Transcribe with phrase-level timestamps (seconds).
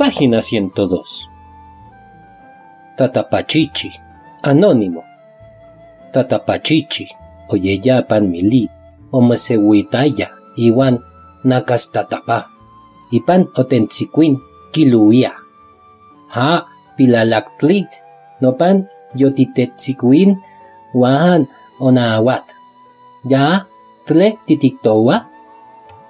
[0.00, 1.28] Página 102.
[2.96, 3.92] Tatapachichi,
[4.42, 5.04] anónimo.
[6.12, 7.04] Tatapachichi,
[7.52, 8.64] oyeyapan mili,
[9.12, 11.04] omasehuitaya, iwan
[11.44, 12.48] nakas tatapa.
[13.12, 14.40] Ipan otentsiquin,
[14.72, 15.36] kiluia.
[16.32, 16.64] Ha,
[16.96, 17.84] pilalaktli,
[18.40, 20.40] nopan yotitetziquin,
[20.96, 21.44] wahan
[21.76, 22.56] onaawat.
[23.28, 23.68] Ya,
[24.08, 25.28] tle titiktowa,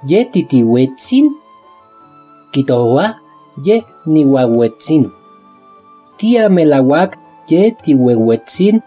[0.06, 1.34] ye titiwetzin,
[2.54, 3.29] kitowa,
[3.64, 5.10] ye niwawetzin.
[6.16, 7.18] Tia melawak
[7.48, 8.80] ye tiwewetzin,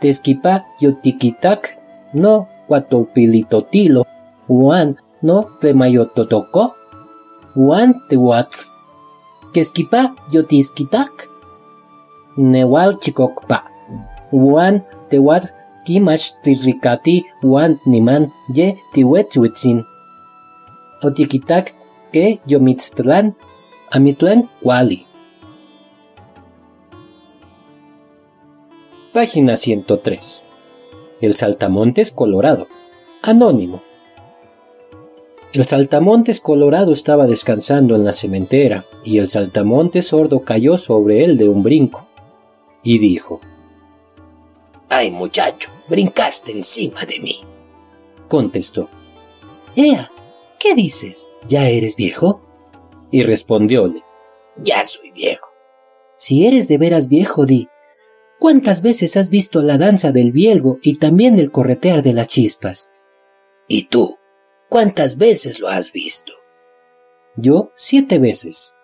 [0.00, 1.60] teskipa yotikitak,
[2.14, 4.04] no cuatopilitotilo,
[4.48, 6.74] uan no tlemayototoko,
[7.56, 8.58] uan tehuatl.
[9.52, 11.28] Keskipa yotiskitak,
[12.36, 13.58] newal chikokpa,
[14.32, 15.48] uan tehuatl
[15.84, 19.78] kimach tirikati uan niman ye tiwetzwitzin.
[21.06, 21.72] Otikitak
[22.12, 23.34] que yomitztlan,
[23.90, 25.06] amitlan wali.
[29.12, 30.42] Página 103.
[31.20, 32.66] El saltamontes colorado.
[33.22, 33.82] Anónimo.
[35.52, 41.38] El saltamontes colorado estaba descansando en la cementera y el saltamontes sordo cayó sobre él
[41.38, 42.06] de un brinco
[42.82, 43.40] y dijo,
[44.90, 45.70] ¡Ay muchacho!
[45.88, 47.40] Brincaste encima de mí.
[48.28, 48.88] Contestó,
[49.74, 50.10] Ea,
[50.58, 51.32] ¿qué dices?
[51.48, 52.47] ¿Ya eres viejo?
[53.10, 54.02] Y respondióle,
[54.56, 55.48] Ya soy viejo.
[56.16, 57.68] Si eres de veras viejo, di,
[58.38, 62.90] ¿cuántas veces has visto la danza del bielgo y también el corretear de las chispas?
[63.68, 64.16] ¿Y tú?
[64.68, 66.32] ¿Cuántas veces lo has visto?
[67.36, 68.74] Yo siete veces.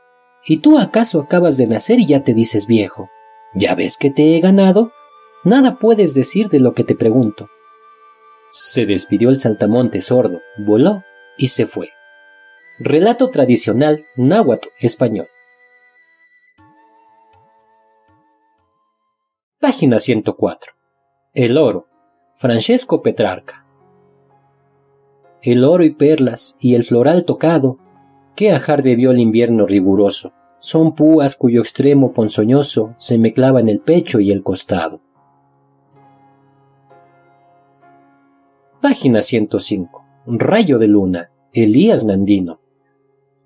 [0.47, 3.09] ¿Y tú acaso acabas de nacer y ya te dices viejo?
[3.55, 4.92] ¿Ya ves que te he ganado?
[5.42, 7.48] Nada puedes decir de lo que te pregunto.
[8.53, 11.03] Se despidió el saltamonte sordo, voló
[11.36, 11.91] y se fue.
[12.80, 15.28] Relato tradicional náhuatl español.
[19.60, 20.72] Página 104.
[21.34, 21.86] El oro.
[22.34, 23.64] Francesco Petrarca.
[25.40, 27.78] El oro y perlas y el floral tocado,
[28.34, 33.68] que ajar debió el invierno riguroso, son púas cuyo extremo ponzoñoso se me clava en
[33.68, 35.00] el pecho y el costado.
[38.80, 40.04] Página 105.
[40.26, 41.30] Rayo de luna.
[41.52, 42.63] Elías Nandino.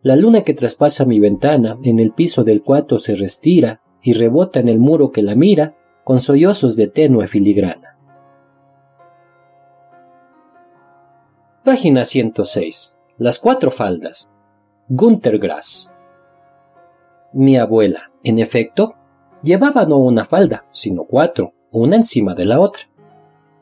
[0.02, 4.60] La luna que traspasa mi ventana en el piso del cuarto se restira y rebota
[4.60, 7.98] en el muro que la mira con sollozos de tenue filigrana.
[11.64, 12.96] Página 106.
[13.18, 14.28] Las cuatro faldas.
[14.88, 15.90] Gunter Grass.
[17.32, 18.94] Mi abuela, en efecto,
[19.42, 22.84] llevaba no una falda, sino cuatro, una encima de la otra.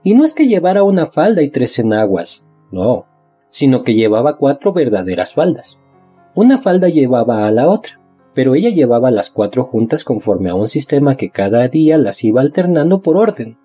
[0.05, 3.07] Y no es que llevara una falda y tres enaguas, no,
[3.49, 5.81] sino que llevaba cuatro verdaderas faldas.
[6.37, 7.99] Una falda llevaba a la otra,
[8.35, 12.43] pero ella llevaba las cuatro juntas conforme a un sistema que cada día las iba
[12.43, 13.57] alternando por orden.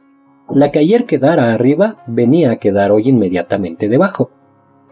[0.49, 4.31] La que ayer quedara arriba venía a quedar hoy inmediatamente debajo.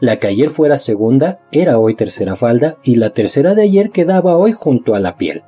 [0.01, 4.35] La que ayer fuera segunda era hoy tercera falda y la tercera de ayer quedaba
[4.35, 5.43] hoy junto a la piel.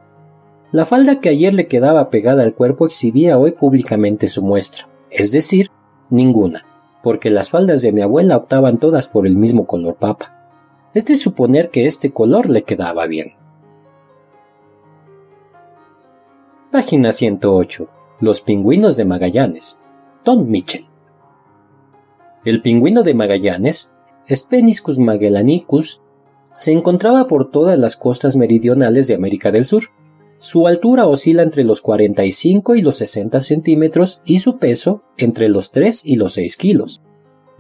[0.72, 5.34] La falda que ayer le quedaba pegada al cuerpo exhibía hoy públicamente su muestra, es
[5.34, 5.70] decir,
[6.10, 6.66] Ninguna,
[7.04, 10.41] porque las faldas de mi abuela optaban todas por el mismo color papa.
[10.94, 13.34] Es de suponer que este color le quedaba bien.
[16.72, 17.88] Página 108.
[18.20, 19.78] Los pingüinos de Magallanes.
[20.24, 20.86] Tom Mitchell.
[22.44, 23.92] El pingüino de Magallanes,
[24.30, 26.02] Speniscus magellanicus,
[26.54, 29.84] se encontraba por todas las costas meridionales de América del Sur.
[30.40, 35.72] Su altura oscila entre los 45 y los 60 centímetros y su peso entre los
[35.72, 37.02] 3 y los 6 kilos,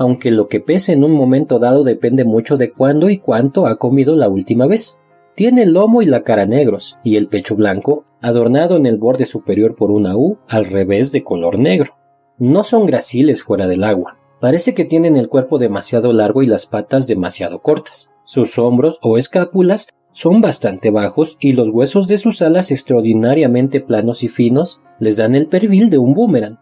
[0.01, 3.77] aunque lo que pese en un momento dado depende mucho de cuándo y cuánto ha
[3.77, 4.97] comido la última vez.
[5.35, 9.25] Tiene el lomo y la cara negros y el pecho blanco, adornado en el borde
[9.25, 11.97] superior por una U al revés de color negro.
[12.39, 14.17] No son graciles fuera del agua.
[14.39, 18.09] Parece que tienen el cuerpo demasiado largo y las patas demasiado cortas.
[18.23, 24.23] Sus hombros o escápulas son bastante bajos y los huesos de sus alas extraordinariamente planos
[24.23, 26.57] y finos les dan el perfil de un boomerang.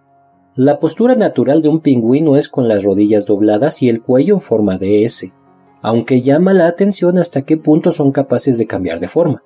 [0.61, 4.41] La postura natural de un pingüino es con las rodillas dobladas y el cuello en
[4.41, 5.31] forma de S,
[5.81, 9.41] aunque llama la atención hasta qué punto son capaces de cambiar de forma.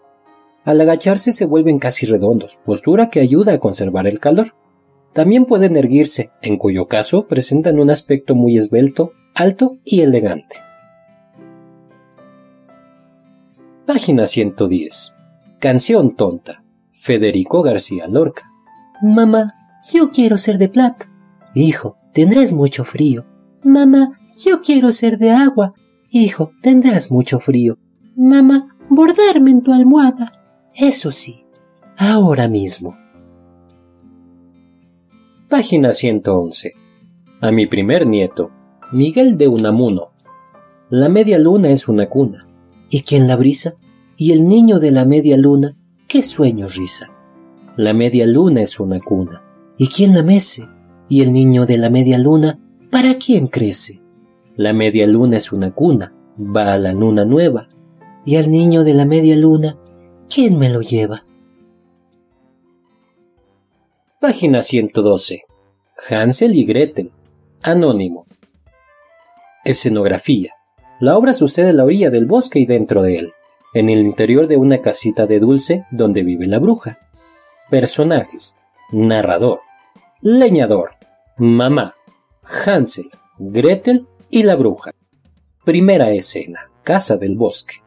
[0.63, 4.55] Al agacharse se vuelven casi redondos, postura que ayuda a conservar el calor.
[5.13, 10.55] También pueden erguirse, en cuyo caso presentan un aspecto muy esbelto, alto y elegante.
[13.85, 15.13] Página 110.
[15.59, 16.63] Canción tonta.
[16.91, 18.49] Federico García Lorca.
[19.03, 19.53] Mamá,
[19.91, 21.09] yo quiero ser de plata.
[21.53, 23.25] Hijo, tendrás mucho frío.
[23.63, 25.73] Mamá, yo quiero ser de agua.
[26.09, 27.77] Hijo, tendrás mucho frío.
[28.15, 30.31] Mamá, bordarme en tu almohada.
[30.75, 31.45] Eso sí,
[31.97, 32.95] ahora mismo.
[35.49, 36.73] Página 111.
[37.41, 38.51] A mi primer nieto,
[38.91, 40.09] Miguel de Unamuno.
[40.89, 42.47] La media luna es una cuna.
[42.89, 43.75] ¿Y quién la brisa?
[44.15, 45.75] Y el niño de la media luna,
[46.07, 47.11] qué sueño risa.
[47.75, 49.42] La media luna es una cuna.
[49.83, 50.69] ¿Y quién la mece?
[51.09, 52.57] Y el niño de la media luna,
[52.89, 54.01] ¿para quién crece?
[54.55, 56.15] La media luna es una cuna.
[56.39, 57.67] Va a la luna nueva.
[58.23, 59.77] Y al niño de la media luna,
[60.33, 61.25] ¿quién me lo lleva?
[64.21, 65.43] Página 112.
[66.09, 67.11] Hansel y Gretel.
[67.61, 68.25] Anónimo.
[69.65, 70.51] Escenografía.
[71.01, 73.33] La obra sucede a la orilla del bosque y dentro de él,
[73.73, 76.99] en el interior de una casita de dulce donde vive la bruja.
[77.69, 78.55] Personajes.
[78.93, 79.59] Narrador.
[80.25, 80.91] Leñador.
[81.35, 81.95] Mamá.
[82.43, 83.09] Hansel.
[83.39, 84.91] Gretel y la bruja.
[85.65, 86.71] Primera escena.
[86.81, 87.83] Casa del bosque.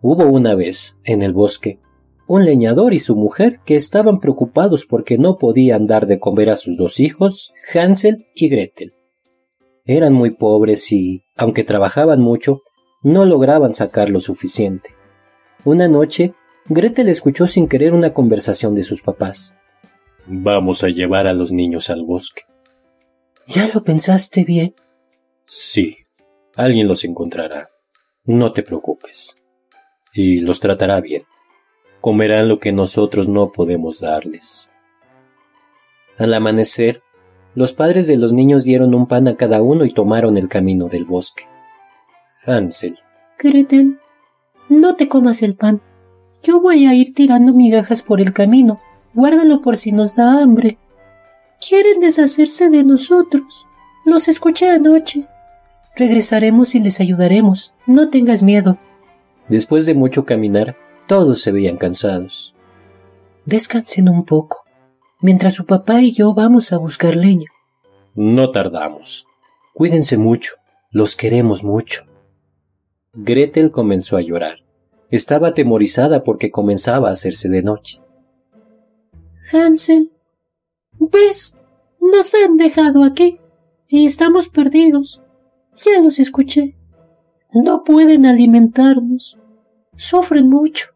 [0.00, 1.78] Hubo una vez, en el bosque,
[2.26, 6.56] un leñador y su mujer que estaban preocupados porque no podían dar de comer a
[6.56, 8.94] sus dos hijos, Hansel y Gretel.
[9.84, 12.62] Eran muy pobres y, aunque trabajaban mucho,
[13.02, 14.94] no lograban sacar lo suficiente.
[15.66, 16.32] Una noche,
[16.70, 19.54] Gretel escuchó sin querer una conversación de sus papás.
[20.26, 22.42] Vamos a llevar a los niños al bosque.
[23.46, 24.74] ¿Ya lo pensaste bien?
[25.44, 25.98] Sí,
[26.54, 27.70] alguien los encontrará.
[28.24, 29.36] No te preocupes.
[30.12, 31.24] Y los tratará bien
[32.02, 34.70] comerán lo que nosotros no podemos darles.
[36.18, 37.00] Al amanecer,
[37.54, 40.88] los padres de los niños dieron un pan a cada uno y tomaron el camino
[40.88, 41.44] del bosque.
[42.44, 42.98] Hansel.
[43.38, 44.00] Gretel,
[44.68, 45.80] no te comas el pan.
[46.42, 48.80] Yo voy a ir tirando migajas por el camino.
[49.14, 50.78] Guárdalo por si nos da hambre.
[51.66, 53.66] Quieren deshacerse de nosotros.
[54.04, 55.26] Los escuché anoche.
[55.96, 57.74] Regresaremos y les ayudaremos.
[57.86, 58.78] No tengas miedo.
[59.48, 60.76] Después de mucho caminar,
[61.06, 62.54] todos se veían cansados.
[63.44, 64.62] Descansen un poco,
[65.20, 67.50] mientras su papá y yo vamos a buscar leña.
[68.14, 69.26] No tardamos.
[69.74, 70.54] Cuídense mucho,
[70.90, 72.04] los queremos mucho.
[73.14, 74.58] Gretel comenzó a llorar.
[75.10, 78.01] Estaba atemorizada porque comenzaba a hacerse de noche.
[79.50, 80.12] Hansel,
[80.98, 81.58] ¿ves?
[82.00, 83.38] Nos han dejado aquí
[83.88, 85.22] y estamos perdidos.
[85.74, 86.76] Ya los escuché.
[87.52, 89.38] No pueden alimentarnos.
[89.96, 90.86] Sufren mucho.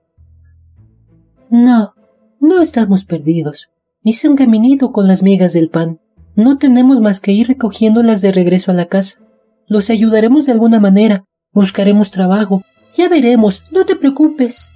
[1.50, 1.94] No,
[2.40, 3.70] no estamos perdidos.
[4.02, 6.00] Hice un caminito con las migas del pan.
[6.34, 9.22] No tenemos más que ir recogiéndolas de regreso a la casa.
[9.68, 11.24] Los ayudaremos de alguna manera.
[11.52, 12.62] Buscaremos trabajo.
[12.92, 14.72] Ya veremos, no te preocupes.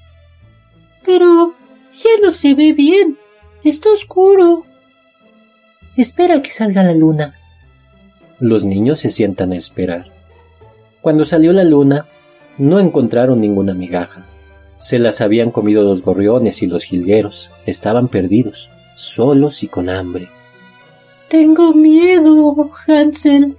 [1.05, 1.55] Pero
[1.93, 3.20] ya no se ve bien.
[3.65, 4.65] Está oscuro.
[5.97, 7.35] Espera que salga la luna.
[8.39, 10.07] Los niños se sientan a esperar.
[11.03, 12.07] Cuando salió la luna,
[12.57, 14.25] no encontraron ninguna migaja.
[14.79, 17.51] Se las habían comido los gorriones y los jilgueros.
[17.67, 20.31] Estaban perdidos, solos y con hambre.
[21.29, 23.59] Tengo miedo, Hansel.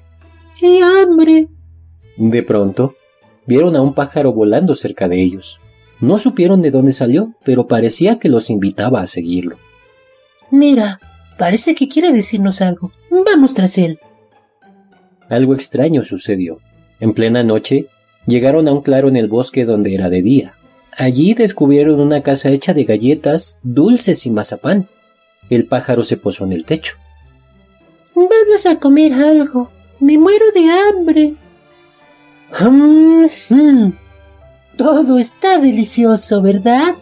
[0.60, 1.48] Y hambre.
[2.18, 2.96] De pronto,
[3.46, 5.62] vieron a un pájaro volando cerca de ellos.
[6.00, 9.58] No supieron de dónde salió, pero parecía que los invitaba a seguirlo.
[10.52, 11.00] Mira,
[11.38, 12.92] parece que quiere decirnos algo.
[13.10, 14.00] Vamos tras él.
[15.30, 16.60] Algo extraño sucedió.
[17.00, 17.88] En plena noche,
[18.26, 20.56] llegaron a un claro en el bosque donde era de día.
[20.92, 24.90] Allí descubrieron una casa hecha de galletas, dulces y mazapán.
[25.50, 26.98] El pájaro se posó en el techo.
[28.14, 29.72] Vamos a comer algo.
[30.00, 31.36] Me muero de hambre.
[34.76, 36.96] Todo está delicioso, ¿verdad?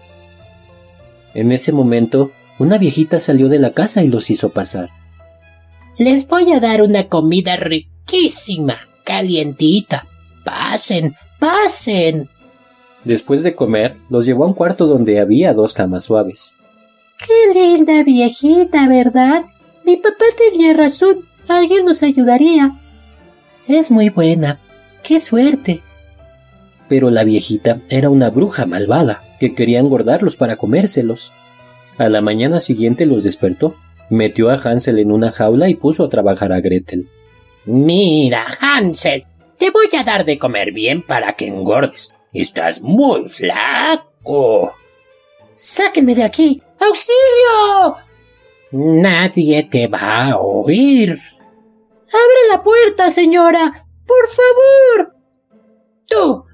[1.34, 4.90] En ese momento, una viejita salió de la casa y los hizo pasar.
[5.98, 10.08] Les voy a dar una comida riquísima, calientita.
[10.46, 12.30] Pasen, pasen.
[13.04, 16.54] Después de comer, los llevó a un cuarto donde había dos camas suaves.
[17.18, 19.44] Qué linda viejita, ¿verdad?
[19.86, 21.26] Mi papá tenía razón.
[21.48, 22.80] Alguien nos ayudaría.
[23.68, 24.60] Es muy buena.
[25.04, 25.82] ¡Qué suerte!
[26.88, 31.34] Pero la viejita era una bruja malvada que quería engordarlos para comérselos.
[32.00, 33.76] A la mañana siguiente los despertó,
[34.10, 37.10] metió a Hansel en una jaula y puso a trabajar a Gretel.
[37.66, 39.26] Mira, Hansel,
[39.58, 42.14] te voy a dar de comer bien para que engordes.
[42.32, 44.74] Estás muy flaco.
[45.54, 46.64] Sáquenme de aquí.
[46.80, 47.98] ¡Auxilio!
[48.72, 51.12] Nadie te va a oír.
[51.12, 53.86] Abre la puerta, señora.
[54.08, 55.16] Por favor.
[56.08, 56.46] Tú,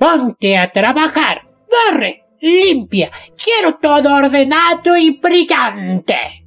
[0.00, 1.48] ponte a trabajar.
[1.70, 3.10] Barre, limpia.
[3.42, 6.46] Quiero todo ordenado y brillante.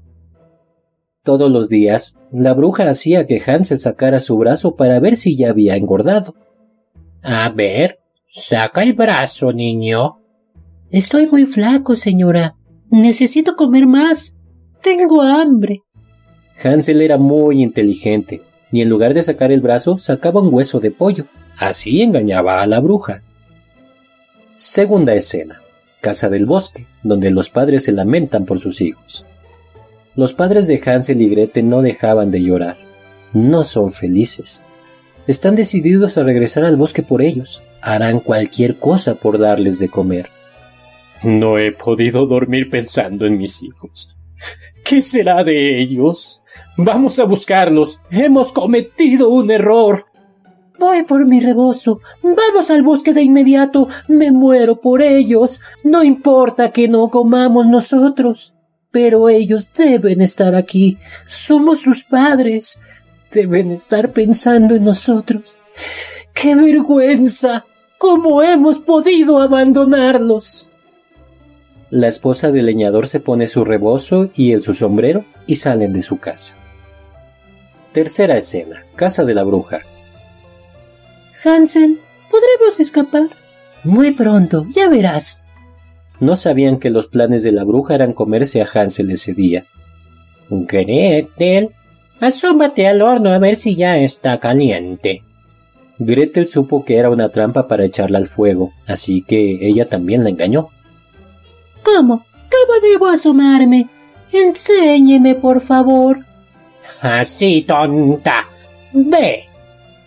[1.24, 5.50] Todos los días, la bruja hacía que Hansel sacara su brazo para ver si ya
[5.50, 6.36] había engordado.
[7.22, 8.04] A ver,
[8.36, 10.18] Saca el brazo, niño.
[10.90, 12.56] Estoy muy flaco, señora.
[12.90, 14.36] Necesito comer más.
[14.82, 15.84] Tengo hambre.
[16.64, 20.90] Hansel era muy inteligente, y en lugar de sacar el brazo, sacaba un hueso de
[20.90, 21.28] pollo.
[21.60, 23.22] Así engañaba a la bruja.
[24.56, 25.62] Segunda escena.
[26.04, 29.26] Casa del bosque, donde los padres se lamentan por sus hijos.
[30.18, 32.76] Los padres de Hansel y Gretel no dejaban de llorar.
[33.32, 34.66] No son felices.
[35.28, 37.64] Están decididos a regresar al bosque por ellos.
[37.82, 40.28] Harán cualquier cosa por darles de comer.
[41.24, 44.14] No he podido dormir pensando en mis hijos.
[44.84, 46.42] ¿Qué será de ellos?
[46.76, 48.02] Vamos a buscarlos.
[48.12, 50.08] Hemos cometido un error.
[50.84, 52.02] Voy por mi rebozo.
[52.22, 53.88] Vamos al bosque de inmediato.
[54.10, 55.62] Me muero por ellos.
[55.82, 58.56] No importa que no comamos nosotros.
[58.92, 60.98] Pero ellos deben estar aquí.
[61.26, 62.82] Somos sus padres.
[63.32, 65.58] Deben estar pensando en nosotros.
[66.34, 67.66] ¡Qué vergüenza!
[67.98, 70.68] ¿Cómo hemos podido abandonarlos?
[71.92, 76.02] La esposa del leñador se pone su rebozo y él su sombrero y salen de
[76.02, 76.56] su casa.
[77.94, 78.84] Tercera escena.
[78.98, 79.80] Casa de la bruja.
[81.44, 83.24] Hansel, ¿podremos escapar?
[83.84, 85.44] Muy pronto, ya verás.
[86.20, 89.66] No sabían que los planes de la bruja eran comerse a Hansel ese día.
[90.50, 91.72] Gretel,
[92.20, 95.24] asómate al horno a ver si ya está caliente.
[96.00, 100.30] Gretel supo que era una trampa para echarla al fuego, así que ella también la
[100.30, 100.70] engañó.
[101.84, 102.26] ¿Cómo?
[102.50, 103.90] ¿Cómo debo asomarme?
[104.32, 106.26] Enséñeme, por favor.
[107.02, 108.48] Así, tonta.
[108.94, 109.53] Ve.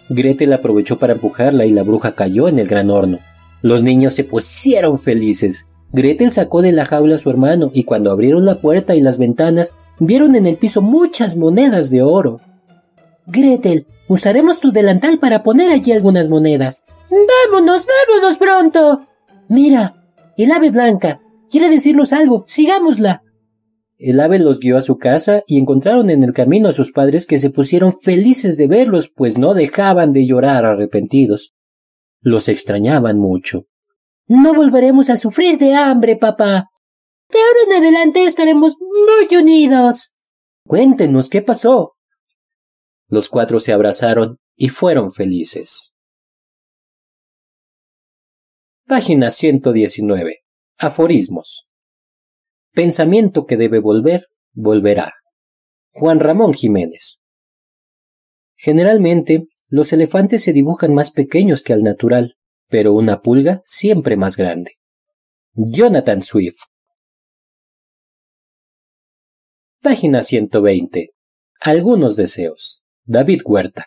[0.08, 3.18] Gretel aprovechó para empujarla y la bruja cayó en el gran horno.
[3.62, 5.66] Los niños se pusieron felices.
[5.92, 9.18] Gretel sacó de la jaula a su hermano y cuando abrieron la puerta y las
[9.18, 12.40] ventanas, vieron en el piso muchas monedas de oro.
[13.26, 16.84] Gretel, usaremos tu delantal para poner allí algunas monedas.
[17.10, 19.06] Vámonos, vámonos pronto.
[19.48, 19.96] Mira,
[20.36, 21.20] el ave blanca.
[21.50, 22.44] Quiere decirnos algo.
[22.46, 23.22] Sigámosla.
[23.98, 27.26] El ave los guió a su casa y encontraron en el camino a sus padres
[27.26, 31.54] que se pusieron felices de verlos, pues no dejaban de llorar arrepentidos.
[32.20, 33.66] Los extrañaban mucho.
[34.26, 36.70] No volveremos a sufrir de hambre, papá.
[37.30, 40.14] De ahora en adelante estaremos muy unidos.
[40.66, 41.94] Cuéntenos qué pasó.
[43.08, 45.94] Los cuatro se abrazaron y fueron felices.
[48.86, 50.40] Página 119.
[50.78, 51.68] Aforismos.
[52.76, 55.14] Pensamiento que debe volver, volverá.
[55.92, 57.20] Juan Ramón Jiménez.
[58.54, 62.34] Generalmente, los elefantes se dibujan más pequeños que al natural,
[62.68, 64.72] pero una pulga siempre más grande.
[65.54, 66.58] Jonathan Swift.
[69.80, 71.12] Página 120.
[71.62, 72.82] Algunos deseos.
[73.06, 73.86] David Huerta.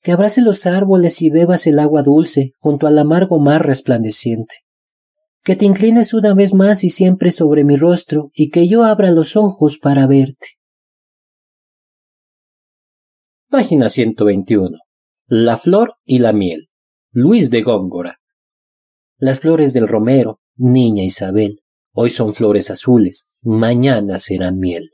[0.00, 4.54] Que abrace los árboles y bebas el agua dulce junto al amargo mar resplandeciente
[5.42, 9.10] que te inclines una vez más y siempre sobre mi rostro y que yo abra
[9.10, 10.58] los ojos para verte.
[13.48, 14.78] Página 121.
[15.26, 16.68] La flor y la miel.
[17.12, 18.20] Luis de Góngora.
[19.16, 24.90] Las flores del romero, niña Isabel, hoy son flores azules, mañana serán miel.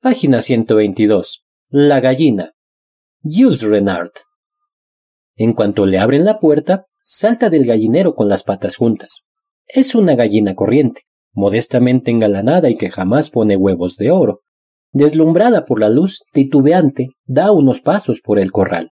[0.00, 1.44] Página 122.
[1.68, 2.54] La gallina.
[3.22, 4.12] Jules Renard.
[5.34, 9.26] En cuanto le abren la puerta, salta del gallinero con las patas juntas.
[9.68, 14.40] Es una gallina corriente, modestamente engalanada y que jamás pone huevos de oro.
[14.90, 18.90] Deslumbrada por la luz, titubeante, da unos pasos por el corral.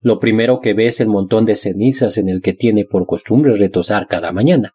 [0.00, 3.54] Lo primero que ve es el montón de cenizas en el que tiene por costumbre
[3.54, 4.72] retosar cada mañana.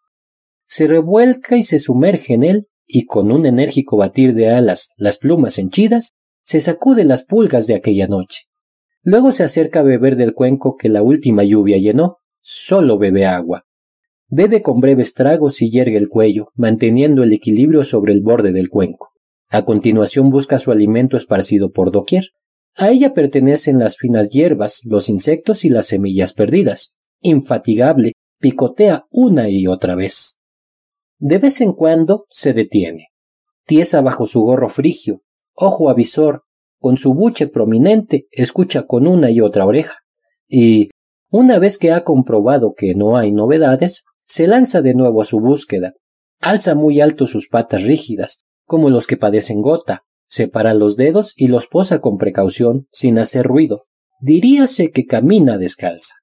[0.66, 5.18] Se revuelca y se sumerge en él, y con un enérgico batir de alas, las
[5.18, 8.44] plumas henchidas, se sacude las pulgas de aquella noche.
[9.02, 13.66] Luego se acerca a beber del cuenco que la última lluvia llenó, solo bebe agua.
[14.28, 18.68] Bebe con breves tragos y yergue el cuello, manteniendo el equilibrio sobre el borde del
[18.68, 19.10] cuenco.
[19.48, 22.24] A continuación busca su alimento esparcido por doquier.
[22.76, 26.94] A ella pertenecen las finas hierbas, los insectos y las semillas perdidas.
[27.20, 30.38] Infatigable, picotea una y otra vez.
[31.18, 33.08] De vez en cuando se detiene.
[33.66, 35.22] Tiesa bajo su gorro frigio,
[35.54, 36.44] ojo avisor,
[36.78, 39.98] con su buche prominente, escucha con una y otra oreja,
[40.48, 40.90] y,
[41.30, 45.40] una vez que ha comprobado que no hay novedades, se lanza de nuevo a su
[45.40, 45.94] búsqueda.
[46.40, 51.48] Alza muy alto sus patas rígidas, como los que padecen gota, separa los dedos y
[51.48, 53.82] los posa con precaución, sin hacer ruido.
[54.20, 56.16] Diríase que camina descalza.